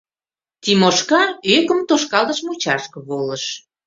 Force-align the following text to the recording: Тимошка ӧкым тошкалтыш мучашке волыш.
Тимошка 0.63 1.23
ӧкым 1.55 1.79
тошкалтыш 1.89 2.39
мучашке 2.45 2.99
волыш. 3.07 3.43